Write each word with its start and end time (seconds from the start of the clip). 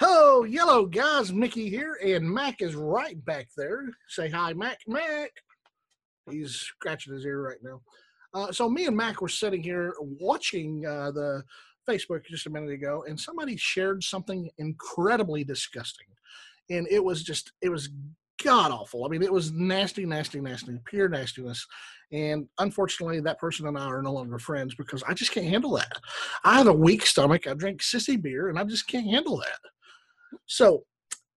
Oh, 0.00 0.44
yellow 0.44 0.86
guys, 0.86 1.32
Mickey 1.32 1.68
here, 1.68 1.98
and 2.04 2.28
Mac 2.28 2.62
is 2.62 2.74
right 2.74 3.22
back 3.24 3.48
there. 3.56 3.84
Say 4.08 4.30
hi, 4.30 4.52
Mac. 4.52 4.78
Mac. 4.86 5.30
He's 6.30 6.54
scratching 6.54 7.14
his 7.14 7.24
ear 7.24 7.42
right 7.42 7.58
now. 7.62 7.80
Uh, 8.34 8.52
so 8.52 8.68
me 8.68 8.86
and 8.86 8.96
Mac 8.96 9.20
were 9.20 9.28
sitting 9.28 9.62
here 9.62 9.94
watching 10.00 10.84
uh, 10.86 11.10
the 11.10 11.42
Facebook 11.88 12.24
just 12.26 12.46
a 12.46 12.50
minute 12.50 12.70
ago, 12.70 13.04
and 13.08 13.18
somebody 13.18 13.56
shared 13.56 14.02
something 14.02 14.50
incredibly 14.58 15.44
disgusting, 15.44 16.08
and 16.70 16.86
it 16.90 17.02
was 17.02 17.22
just 17.22 17.52
it 17.62 17.68
was 17.68 17.90
god 18.46 18.70
awful. 18.70 19.04
I 19.04 19.08
mean, 19.08 19.22
it 19.22 19.32
was 19.32 19.50
nasty, 19.50 20.06
nasty, 20.06 20.40
nasty, 20.40 20.78
pure 20.84 21.08
nastiness. 21.08 21.66
And 22.12 22.46
unfortunately, 22.58 23.18
that 23.20 23.40
person 23.40 23.66
and 23.66 23.76
I 23.76 23.86
are 23.86 24.02
no 24.02 24.12
longer 24.12 24.38
friends 24.38 24.76
because 24.76 25.02
I 25.02 25.14
just 25.14 25.32
can't 25.32 25.48
handle 25.48 25.72
that. 25.72 25.92
I 26.44 26.58
have 26.58 26.68
a 26.68 26.72
weak 26.72 27.04
stomach. 27.04 27.48
I 27.48 27.54
drink 27.54 27.82
sissy 27.82 28.20
beer, 28.20 28.48
and 28.48 28.58
I 28.58 28.62
just 28.62 28.86
can't 28.86 29.06
handle 29.06 29.38
that. 29.38 29.58
So, 30.46 30.84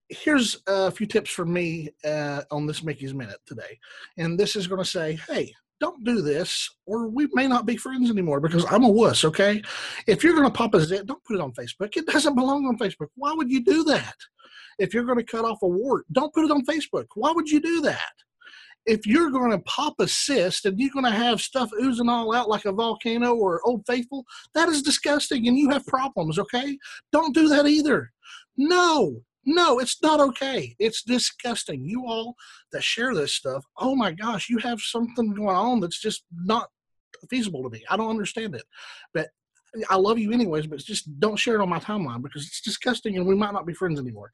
here's 0.10 0.62
a 0.68 0.92
few 0.92 1.08
tips 1.08 1.32
from 1.32 1.52
me 1.52 1.90
uh, 2.06 2.44
on 2.52 2.68
this 2.68 2.84
Mickey's 2.84 3.16
Minute 3.16 3.40
today. 3.48 3.80
And 4.18 4.40
this 4.40 4.56
is 4.56 4.68
going 4.68 4.82
to 4.82 4.90
say, 4.90 5.20
hey, 5.28 5.52
don't 5.80 6.04
do 6.04 6.22
this, 6.22 6.70
or 6.86 7.08
we 7.08 7.28
may 7.34 7.48
not 7.48 7.66
be 7.66 7.78
friends 7.78 8.12
anymore 8.12 8.40
because 8.40 8.66
I'm 8.72 8.84
a 8.84 8.90
wuss, 8.90 9.24
okay? 9.24 9.62
If 10.06 10.24
you're 10.24 10.34
going 10.34 10.46
to 10.46 10.52
pop 10.52 10.76
a 10.76 10.82
zit, 10.82 11.08
don't 11.08 11.24
put 11.24 11.36
it 11.36 11.42
on 11.42 11.54
Facebook. 11.54 11.96
It 11.96 12.06
doesn't 12.06 12.36
belong 12.36 12.68
on 12.68 12.78
Facebook. 12.78 13.08
Why 13.16 13.34
would 13.34 13.50
you 13.50 13.64
do 13.64 13.84
that? 13.86 14.16
If 14.80 14.94
you're 14.94 15.04
going 15.04 15.18
to 15.18 15.24
cut 15.24 15.46
off 15.46 15.62
a 15.62 15.68
wart, 15.68 16.06
don't 16.12 16.34
put 16.34 16.46
it 16.46 16.52
on 16.52 16.66
Facebook. 16.66 17.06
Why 17.16 17.32
would 17.32 17.50
you 17.50 17.60
do 17.60 17.82
that? 17.82 18.14
If 18.86 19.06
you're 19.06 19.30
going 19.30 19.52
to 19.52 19.60
pop 19.60 19.96
a 20.00 20.08
cyst 20.08 20.66
and 20.66 20.80
you're 20.80 20.90
going 20.92 21.06
to 21.06 21.12
have 21.12 21.42
stuff 21.42 21.70
oozing 21.80 22.10
all 22.10 22.34
out 22.34 22.50
like 22.50 22.66
a 22.66 22.72
volcano 22.72 23.36
or 23.36 23.62
Old 23.66 23.84
Faithful, 23.86 24.26
that 24.56 24.70
is 24.70 24.82
disgusting 24.82 25.48
and 25.48 25.58
you 25.58 25.70
have 25.70 25.86
problems, 25.86 26.40
okay? 26.40 26.78
Don't 27.12 27.36
do 27.36 27.50
that 27.50 27.68
either. 27.68 28.12
No, 28.58 29.22
no, 29.46 29.80
it's 29.80 30.02
not 30.02 30.20
okay. 30.20 30.76
It's 30.80 31.04
disgusting. 31.04 31.86
You 31.86 32.06
all 32.08 32.36
that 32.72 32.84
share 32.84 33.14
this 33.14 33.36
stuff, 33.36 33.66
oh 33.78 33.96
my 33.96 34.12
gosh, 34.12 34.50
you 34.50 34.58
have 34.60 34.80
something 34.80 35.34
going 35.34 35.56
on 35.56 35.82
that's 35.82 36.00
just 36.00 36.24
not 36.34 36.70
feasible 37.30 37.64
to 37.64 37.70
me. 37.70 37.84
I 37.90 37.98
don't 37.98 38.10
understand 38.10 38.56
it. 38.56 38.64
But 39.14 39.28
I 39.90 39.96
love 39.96 40.18
you 40.18 40.32
anyways, 40.32 40.68
but 40.68 40.80
just 40.80 41.20
don't 41.20 41.38
share 41.38 41.56
it 41.56 41.62
on 41.62 41.70
my 41.70 41.80
timeline 41.80 42.24
because 42.24 42.46
it's 42.46 42.62
disgusting 42.62 43.18
and 43.18 43.28
we 43.28 43.36
might 43.36 43.54
not 43.54 43.68
be 43.68 43.74
friends 43.74 44.00
anymore 44.00 44.32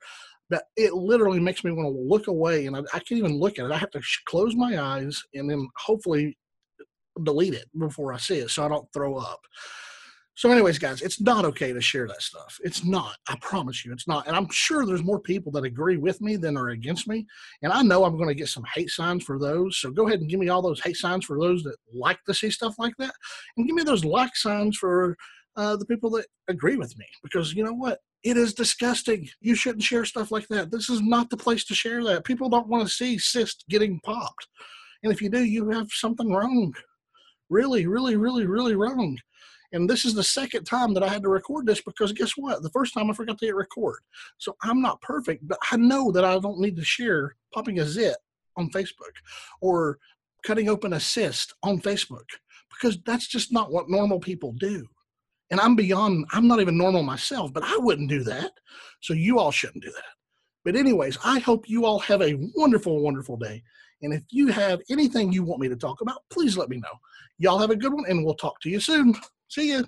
but 0.50 0.64
it 0.76 0.94
literally 0.94 1.40
makes 1.40 1.64
me 1.64 1.72
want 1.72 1.88
to 1.88 2.02
look 2.02 2.28
away 2.28 2.68
and 2.68 2.76
I, 2.76 2.80
I 2.94 3.00
can't 3.00 3.20
even 3.20 3.40
look 3.40 3.60
at 3.60 3.66
it. 3.66 3.72
I 3.72 3.78
have 3.78 3.92
to 3.92 4.02
sh- 4.02 4.22
close 4.26 4.56
my 4.56 4.80
eyes 4.80 5.22
and 5.34 5.50
then 5.50 5.68
hopefully 5.78 6.38
delete 7.24 7.54
it 7.54 7.68
before 7.78 8.14
I 8.14 8.18
see 8.18 8.40
it 8.40 8.50
so 8.50 8.66
I 8.66 8.70
don't 8.70 8.92
throw 8.94 9.18
up. 9.18 9.42
So, 10.38 10.52
anyways, 10.52 10.80
guys, 10.80 11.02
it's 11.02 11.22
not 11.22 11.46
okay 11.46 11.72
to 11.72 11.80
share 11.80 12.08
that 12.08 12.22
stuff. 12.22 12.60
It's 12.62 12.84
not. 12.84 13.16
I 13.30 13.38
promise 13.40 13.86
you, 13.86 13.94
it's 13.94 14.08
not. 14.08 14.28
And 14.28 14.36
I'm 14.36 14.50
sure 14.52 14.86
there's 14.86 15.04
more 15.04 15.20
people 15.20 15.50
that 15.54 15.64
agree 15.64 15.96
with 15.96 16.20
me 16.20 16.36
than 16.36 16.58
are 16.58 16.70
against 16.70 17.08
me. 17.08 17.26
And 17.62 17.72
I 17.72 17.82
know 17.82 18.04
I'm 18.04 18.18
going 18.18 18.28
to 18.28 18.36
get 18.36 18.50
some 18.50 18.66
hate 18.74 18.90
signs 18.90 19.24
for 19.24 19.40
those. 19.40 19.78
So 19.78 19.92
go 19.92 20.08
ahead 20.08 20.20
and 20.20 20.30
give 20.30 20.42
me 20.42 20.50
all 20.50 20.62
those 20.62 20.82
hate 20.82 20.98
signs 20.98 21.24
for 21.24 21.40
those 21.40 21.64
that 21.64 21.78
like 21.94 22.20
to 22.26 22.34
see 22.34 22.50
stuff 22.50 22.76
like 22.78 22.96
that, 23.00 23.14
and 23.56 23.66
give 23.66 23.78
me 23.78 23.84
those 23.84 24.04
like 24.04 24.36
signs 24.36 24.76
for 24.78 25.16
uh, 25.56 25.78
the 25.78 25.86
people 25.86 26.10
that 26.12 26.26
agree 26.50 26.76
with 26.76 26.98
me. 26.98 27.06
Because 27.24 27.54
you 27.54 27.64
know 27.64 27.74
what? 27.74 28.00
It 28.26 28.38
is 28.38 28.56
disgusting. 28.56 29.30
You 29.40 29.54
shouldn't 29.54 29.84
share 29.84 30.04
stuff 30.04 30.32
like 30.32 30.48
that. 30.48 30.72
This 30.72 30.90
is 30.90 31.00
not 31.00 31.30
the 31.30 31.38
place 31.38 31.64
to 31.66 31.76
share 31.76 32.04
that. 32.06 32.26
People 32.26 32.50
don't 32.50 32.68
want 32.68 32.82
to 32.82 32.94
see 32.94 33.20
cyst 33.20 33.64
getting 33.70 34.00
popped. 34.00 34.48
And 35.04 35.14
if 35.14 35.22
you 35.22 35.30
do, 35.30 35.44
you 35.44 35.70
have 35.70 35.90
something 35.92 36.32
wrong. 36.34 36.74
Really, 37.52 37.86
really, 37.86 38.16
really, 38.16 38.48
really 38.48 38.76
wrong. 38.76 39.16
And 39.74 39.88
this 39.88 40.06
is 40.06 40.16
the 40.16 40.24
second 40.24 40.64
time 40.64 40.96
that 40.96 41.04
I 41.04 41.08
had 41.08 41.22
to 41.22 41.30
record 41.30 41.68
this 41.68 41.82
because 41.82 42.14
guess 42.14 42.32
what? 42.36 42.64
The 42.64 42.72
first 42.72 42.96
time 42.96 43.12
I 43.12 43.14
forgot 43.14 43.38
to 43.38 43.46
hit 43.46 43.54
record. 43.54 44.00
So 44.40 44.56
I'm 44.64 44.82
not 44.82 45.02
perfect, 45.02 45.48
but 45.48 45.60
I 45.72 45.78
know 45.78 46.12
that 46.12 46.26
I 46.26 46.40
don't 46.40 46.60
need 46.60 46.78
to 46.78 46.84
share 46.84 47.36
popping 47.54 47.80
a 47.80 47.86
zit 47.86 48.18
on 48.58 48.72
Facebook 48.72 49.14
or 49.62 50.00
cutting 50.44 50.68
open 50.68 50.94
a 50.94 51.00
cyst 51.00 51.54
on 51.62 51.80
Facebook 51.80 52.26
because 52.72 52.98
that's 53.06 53.28
just 53.28 53.54
not 53.54 53.72
what 53.72 53.88
normal 53.88 54.20
people 54.20 54.54
do. 54.54 54.88
And 55.52 55.60
I'm 55.60 55.76
beyond, 55.76 56.26
I'm 56.32 56.48
not 56.48 56.60
even 56.60 56.78
normal 56.78 57.04
myself, 57.04 57.54
but 57.54 57.64
I 57.64 57.78
wouldn't 57.78 58.10
do 58.10 58.24
that. 58.24 58.52
So 59.02 59.14
you 59.14 59.40
all 59.40 59.52
shouldn't 59.52 59.84
do 59.84 59.92
that. 59.92 60.04
But, 60.64 60.76
anyways, 60.76 61.18
I 61.24 61.38
hope 61.40 61.70
you 61.70 61.86
all 61.86 62.00
have 62.00 62.24
a 62.24 62.38
wonderful, 62.56 63.00
wonderful 63.00 63.38
day. 63.38 63.62
And 64.02 64.14
if 64.14 64.24
you 64.32 64.48
have 64.48 64.82
anything 64.90 65.32
you 65.32 65.44
want 65.44 65.62
me 65.62 65.70
to 65.70 65.76
talk 65.76 66.02
about, 66.02 66.24
please 66.32 66.58
let 66.58 66.70
me 66.70 66.78
know. 66.78 66.90
Y'all 67.38 67.60
have 67.60 67.70
a 67.70 67.76
good 67.76 67.94
one, 67.94 68.06
and 68.08 68.26
we'll 68.26 68.34
talk 68.34 68.60
to 68.62 68.70
you 68.70 68.80
soon. 68.80 69.14
See 69.48 69.70
you. 69.70 69.86